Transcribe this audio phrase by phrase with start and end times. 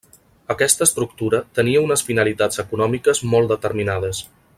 [0.53, 4.23] Aquesta estructura tenia unes finalitats econòmiques molt determinades.